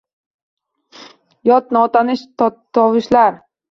Yot, 1.51 1.71
notanish 1.79 2.27
tovushlar 2.45 3.43